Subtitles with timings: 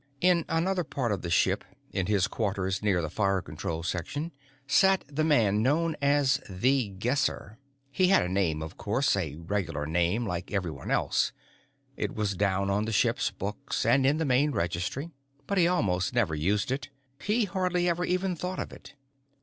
[0.19, 4.31] In another part of the ship, in his quarters near the Fire Control Section,
[4.65, 7.59] sat the man known as The Guesser.
[7.91, 11.33] He had a name, of course, a regular name, like everyone else;
[11.95, 15.11] it was down on the ship's books and in the Main Registry.
[15.45, 16.89] But he almost never used it;
[17.21, 18.95] he hardly ever even thought of it.